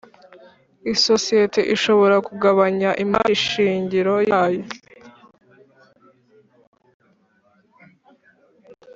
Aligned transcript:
Isosiyete 0.93 1.61
ishobora 1.75 2.15
kugabanya 2.27 2.89
imari 3.03 3.35
shingiro 3.47 4.15
yayo 4.29 4.65